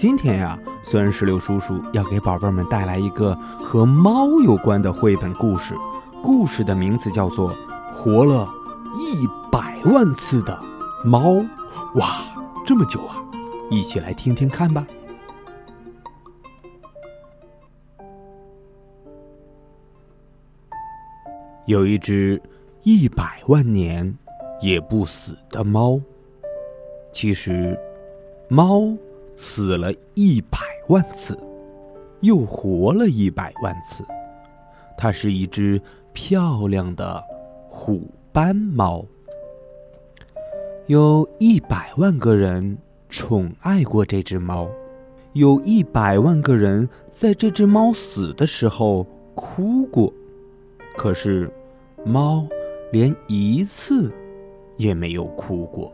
[0.00, 5.74] 今天呀，酸石榴叔叔要给宝贝们带来一个和猫有关的绘本故事，
[6.22, 7.52] 故事的名字叫做
[7.92, 8.48] 《活了
[8.94, 10.58] 一百万次的
[11.04, 11.32] 猫》。
[11.96, 12.22] 哇，
[12.64, 13.22] 这么久啊！
[13.70, 14.86] 一起来听听看吧。
[21.66, 22.40] 有一只
[22.84, 24.16] 一百万年
[24.62, 26.00] 也不死的猫。
[27.12, 27.78] 其实，
[28.48, 28.80] 猫。
[29.42, 30.58] 死了一百
[30.88, 31.36] 万次，
[32.20, 34.04] 又活了一百万次。
[34.98, 35.80] 它是一只
[36.12, 37.24] 漂亮的
[37.66, 39.02] 虎斑猫。
[40.88, 42.76] 有一百万个人
[43.08, 44.68] 宠爱过这只猫，
[45.32, 50.12] 有一百万个人在这只猫死的时候哭过。
[50.98, 51.50] 可是，
[52.04, 52.46] 猫
[52.92, 54.12] 连一次
[54.76, 55.90] 也没有哭过。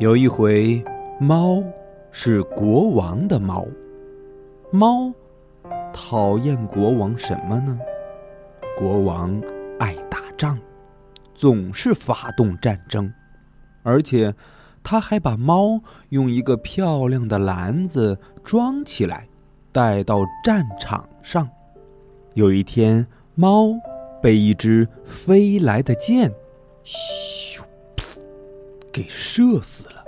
[0.00, 0.82] 有一回。
[1.22, 1.62] 猫
[2.10, 3.66] 是国王的猫，
[4.72, 5.12] 猫
[5.92, 7.78] 讨厌国王什么呢？
[8.74, 9.38] 国王
[9.78, 10.58] 爱打仗，
[11.34, 13.12] 总是发动战争，
[13.82, 14.34] 而且
[14.82, 19.26] 他还把猫用一个漂亮的篮子装起来，
[19.72, 21.46] 带到战场上。
[22.32, 23.74] 有一天，猫
[24.22, 26.32] 被一只飞来的箭，
[26.82, 27.60] 咻，
[28.90, 29.99] 给射死了。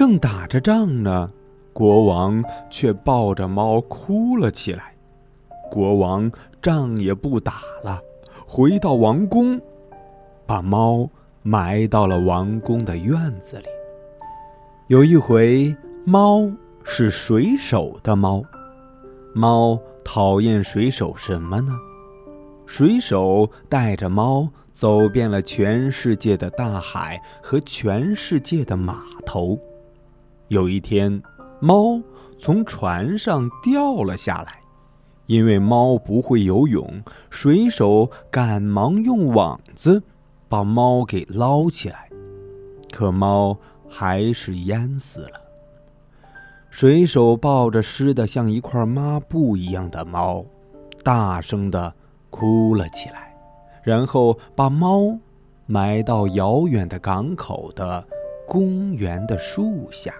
[0.00, 1.30] 正打着仗呢，
[1.74, 4.94] 国王却抱着猫哭了起来。
[5.70, 8.00] 国王仗也不打了，
[8.46, 9.60] 回到王宫，
[10.46, 11.06] 把猫
[11.42, 13.66] 埋到了王宫的院子里。
[14.86, 15.76] 有一回，
[16.06, 16.50] 猫
[16.82, 18.42] 是水手的猫，
[19.34, 21.76] 猫讨厌水手什么呢？
[22.64, 29.58] 水手带着猫走遍了全世界的大海和全世界的码头。
[30.50, 31.22] 有一天，
[31.60, 32.02] 猫
[32.36, 34.58] 从船上掉了下来，
[35.26, 36.84] 因为猫不会游泳，
[37.30, 40.02] 水手赶忙用网子
[40.48, 42.10] 把猫给捞起来，
[42.90, 43.56] 可猫
[43.88, 45.40] 还是淹死了。
[46.68, 50.44] 水手抱着湿的像一块抹布一样的猫，
[51.04, 51.94] 大声的
[52.28, 53.32] 哭了起来，
[53.84, 55.16] 然后把猫
[55.66, 58.04] 埋到遥远的港口的
[58.48, 60.12] 公园的树下。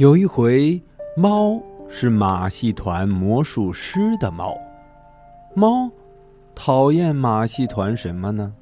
[0.00, 0.80] 有一回，
[1.14, 4.56] 猫是马戏团魔术师的猫。
[5.54, 5.90] 猫
[6.54, 8.54] 讨厌马戏团什么呢？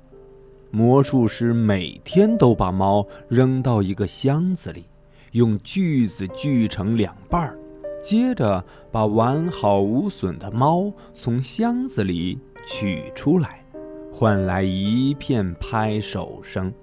[0.73, 4.87] 魔术师每天都把猫扔到一个箱子里，
[5.31, 7.57] 用锯子锯成两半儿，
[8.03, 13.65] 接着把完好无损的猫从箱子里取出来，
[14.13, 16.75] 换来一片拍手声。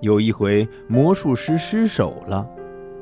[0.00, 2.50] 有一回，魔术师失手了。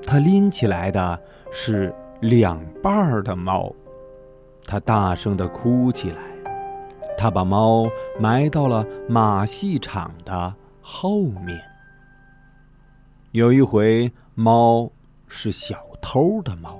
[0.07, 1.21] 他拎起来的
[1.51, 3.73] 是两半儿的猫，
[4.65, 6.23] 他大声的哭起来。
[7.17, 7.89] 他把猫
[8.19, 11.61] 埋到了马戏场的后面。
[13.33, 14.91] 有一回，猫
[15.27, 16.79] 是小偷的猫。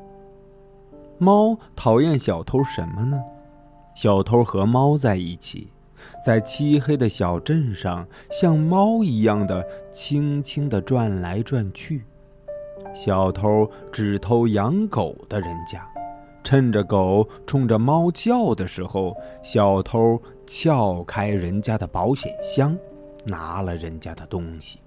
[1.19, 3.23] 猫讨厌小偷什么呢？
[3.95, 5.69] 小偷和猫在一起，
[6.25, 12.05] 在漆黑的小镇上，像猫一样的轻轻的转来转去。
[12.95, 15.85] 小偷只偷养狗的人家，
[16.45, 22.77] 趁着狗冲着猫叫的时候，小偷撬开人家的保险箱，
[23.27, 24.79] 拿了人家的东西。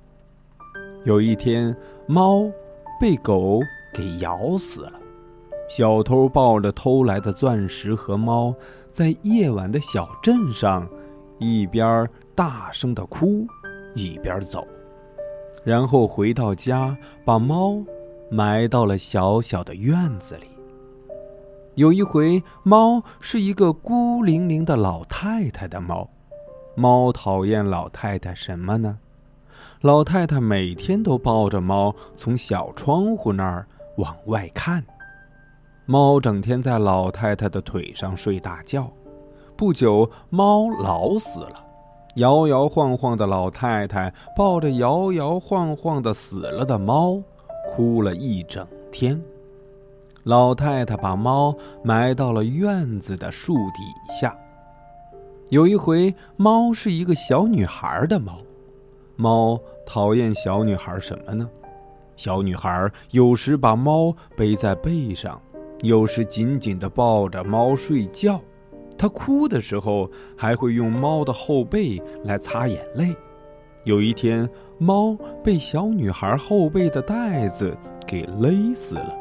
[1.04, 1.76] 有一天，
[2.08, 2.50] 猫
[3.00, 3.60] 被狗
[3.94, 4.94] 给咬死了，
[5.70, 8.56] 小偷抱着偷来的钻石和猫，
[8.90, 10.88] 在夜晚的小镇上，
[11.40, 13.46] 一边大声的哭，
[13.96, 14.66] 一边走，
[15.64, 17.84] 然后回到家，把猫。
[18.30, 20.48] 埋到了小小的院子里。
[21.76, 26.10] 有一回，猫是一个孤零零的老太太的猫。
[26.76, 28.98] 猫讨厌老太太什么呢？
[29.82, 34.84] 老太太每天都抱着猫从小窗户那儿往外看。
[35.86, 38.92] 猫整天在老太太的腿上睡大觉。
[39.56, 41.64] 不久，猫老死了。
[42.16, 47.22] 摇摇晃晃的老太太抱着摇摇晃晃的死了的猫。
[47.68, 49.22] 哭了一整天，
[50.24, 53.84] 老太太把猫埋到了院子的树底
[54.20, 54.36] 下。
[55.50, 58.40] 有一回，猫是一个小女孩的猫。
[59.18, 61.48] 猫讨厌小女孩什么呢？
[62.16, 65.40] 小女孩有时把猫背在背上，
[65.82, 68.42] 有时紧紧地抱着猫睡觉。
[68.98, 73.16] 她哭的时候，还会用猫的后背来擦眼泪。
[73.88, 74.48] 有一天，
[74.78, 77.74] 猫被小女孩后背的带子
[78.06, 79.16] 给勒死了。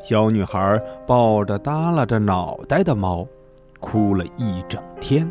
[0.00, 0.76] 小女孩
[1.06, 3.24] 抱着耷拉着脑袋的猫，
[3.78, 5.30] 哭了一整天。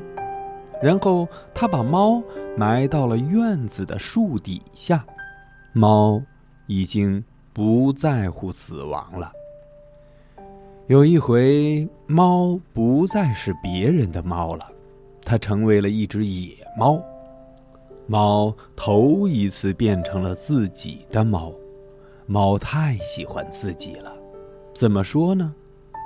[0.82, 2.24] 然后，她把猫
[2.56, 5.06] 埋到了院子的树底下。
[5.74, 6.22] 猫
[6.66, 7.22] 已经
[7.52, 9.34] 不在乎死亡了。
[10.88, 14.66] 有一回，猫不再是别人的猫了，
[15.26, 17.04] 它成为了一只野猫。
[18.12, 21.54] 猫头一次变成了自己的猫，
[22.26, 24.14] 猫太喜欢自己了。
[24.76, 25.56] 怎么说呢？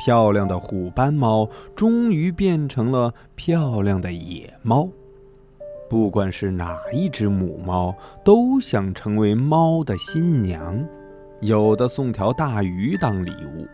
[0.05, 4.87] 漂亮的虎斑猫终于变成了漂亮的野猫。
[5.89, 7.91] 不管是哪一只母猫，
[8.23, 10.87] 都想成为猫的新娘。
[11.41, 13.65] 有的送条大鱼当礼物，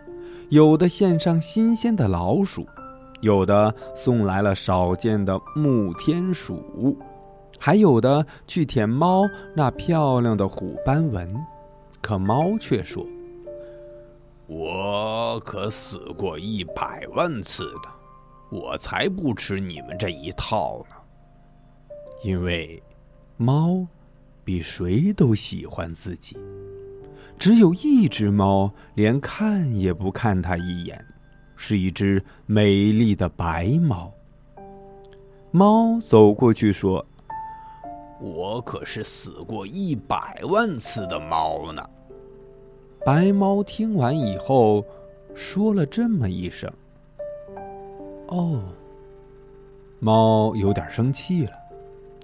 [0.47, 2.65] 有的献上新鲜的老鼠，
[3.19, 6.97] 有的送来了少见的木天鼠。
[7.63, 9.21] 还有的去舔猫
[9.55, 11.31] 那漂亮的虎斑纹，
[12.01, 13.05] 可猫却说
[14.49, 17.89] ：“我可死过一百万次的，
[18.49, 20.95] 我才不吃你们这一套呢。”
[22.25, 22.81] 因为，
[23.37, 23.85] 猫
[24.43, 26.35] 比谁都喜欢自己。
[27.37, 31.05] 只有一只猫连看也不看它一眼，
[31.55, 34.11] 是一只美丽的白猫。
[35.51, 37.05] 猫走过去说。
[38.21, 41.83] 我可是死过一百万次的猫呢。
[43.03, 44.85] 白猫听完以后，
[45.33, 46.71] 说了这么一声
[48.29, 48.61] ：“哦。”
[49.99, 51.51] 猫有点生气了，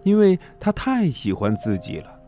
[0.04, 2.20] 因为它太喜欢自己了。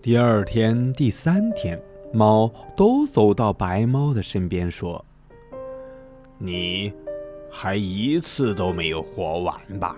[0.00, 1.80] 第二天、第三天，
[2.12, 5.04] 猫都走到白猫的身边说
[6.38, 6.92] ：“你
[7.50, 9.96] 还一次都没有活完吧？”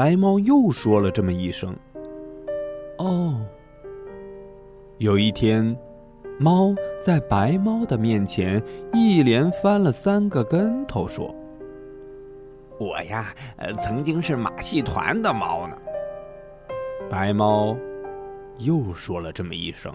[0.00, 1.76] 白猫又说了这么一声
[2.96, 3.38] ：“哦。”
[4.96, 5.76] 有一天，
[6.38, 6.74] 猫
[7.04, 8.62] 在白猫的面前
[8.94, 11.34] 一连翻了三个跟头，说
[12.80, 15.76] ：“我呀，呃，曾经是马戏团的猫呢。”
[17.10, 17.76] 白猫
[18.56, 19.94] 又说了这么一声：“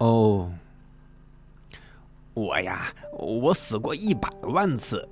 [0.00, 0.50] 哦。”
[2.32, 2.86] 我呀，
[3.18, 5.06] 我死过一百万次。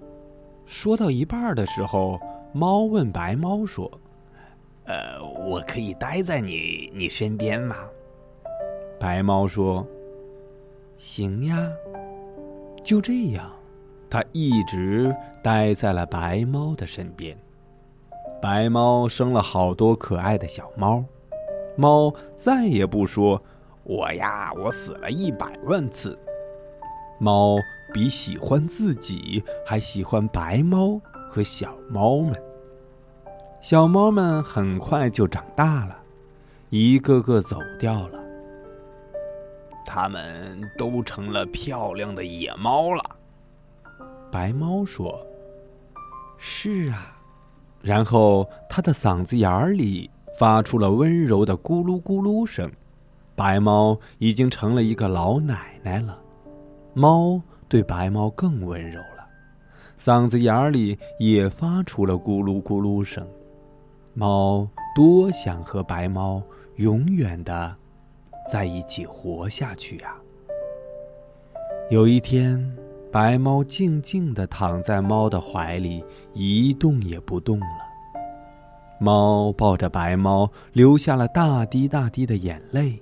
[0.64, 2.18] 说到一半的时候。
[2.56, 3.90] 猫问白猫说
[4.86, 7.74] ：“呃，我可以待在你你身边吗？”
[8.96, 9.84] 白猫说
[10.96, 11.68] ：“行呀。”
[12.84, 13.50] 就这样，
[14.08, 15.12] 它一直
[15.42, 17.36] 待在了白猫的身边。
[18.40, 21.04] 白猫生了好多可爱的小猫，
[21.76, 23.42] 猫再也不说
[23.82, 26.16] ：“我呀，我死了一百万次。”
[27.18, 27.56] 猫
[27.92, 31.00] 比喜欢自己还喜欢白猫。
[31.34, 32.40] 和小猫们，
[33.60, 35.98] 小猫们很快就长大了，
[36.70, 38.20] 一个个走掉了。
[39.84, 43.02] 它们都成了漂亮的野猫了。
[44.30, 45.26] 白猫说
[46.38, 47.18] ：“是啊。”
[47.82, 52.70] 然后它的嗓子眼里发出了温柔的咕噜咕噜声。
[53.34, 56.16] 白猫已经成了一个老奶奶了。
[56.92, 59.02] 猫对白猫更温柔。
[59.98, 63.26] 嗓子眼里也发出了咕噜咕噜声，
[64.12, 66.42] 猫多想和白猫
[66.76, 67.74] 永远的
[68.50, 70.14] 在一起活下去呀。
[71.90, 72.76] 有一天，
[73.10, 77.66] 白猫静静的躺在猫的怀里，一动也不动了。
[78.98, 83.00] 猫抱着白猫，流下了大滴大滴的眼泪。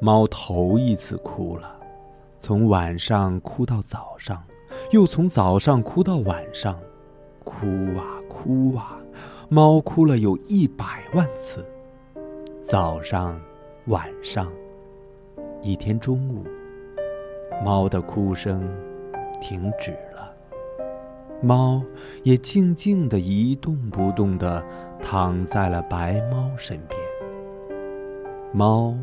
[0.00, 1.76] 猫头一次哭了，
[2.38, 4.42] 从晚上哭到早上。
[4.92, 6.78] 又从早上哭到晚上，
[7.44, 7.66] 哭
[7.96, 8.98] 啊哭啊，
[9.48, 11.66] 猫哭了有一百万次。
[12.64, 13.40] 早上、
[13.86, 14.52] 晚上，
[15.62, 16.44] 一天中午，
[17.64, 18.62] 猫的哭声
[19.40, 20.32] 停止了，
[21.42, 21.82] 猫
[22.22, 24.64] 也静静的一动不动的
[25.02, 27.00] 躺在了白猫身边。
[28.52, 28.96] 猫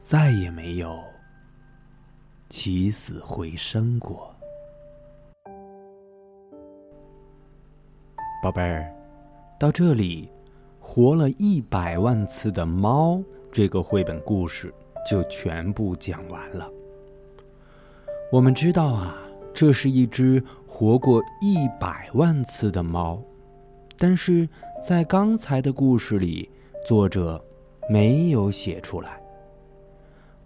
[0.00, 0.98] 再也没有
[2.48, 4.29] 起死回生过。
[8.42, 8.90] 宝贝儿，
[9.58, 10.30] 到这里，
[10.78, 14.72] 活了一百万次的猫这个绘本故事
[15.06, 16.66] 就全部讲完了。
[18.32, 19.14] 我们知道啊，
[19.52, 23.22] 这是一只活过一百万次的猫，
[23.98, 24.48] 但是
[24.82, 26.48] 在刚才的故事里，
[26.86, 27.44] 作者
[27.90, 29.20] 没有写出来。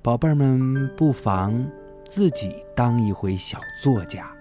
[0.02, 1.64] 宝贝儿们，不妨
[2.04, 4.34] 自己当一回小作家，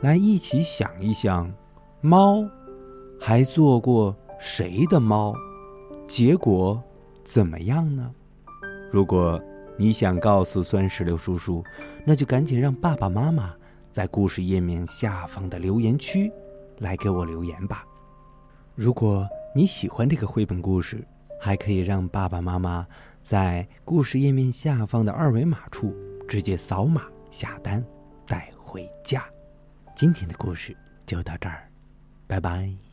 [0.00, 1.50] 来一起想一想，
[2.02, 2.44] 猫
[3.24, 5.32] 还做过谁的猫？
[6.08, 6.82] 结果
[7.24, 8.12] 怎么样呢？
[8.90, 9.40] 如果
[9.78, 11.64] 你想告诉酸石榴叔叔，
[12.04, 13.54] 那就赶紧让爸爸妈妈
[13.92, 16.32] 在故事页面下方的留言区
[16.78, 17.84] 来给我留言吧。
[18.74, 19.24] 如果
[19.54, 21.06] 你喜欢这个绘本故事，
[21.40, 22.84] 还可以让爸爸妈妈
[23.22, 25.94] 在故事页面下方的二维码处
[26.28, 27.82] 直接扫码下单
[28.26, 29.22] 带回家。
[29.94, 30.76] 今天的故事
[31.06, 31.70] 就到这儿，
[32.26, 32.91] 拜拜。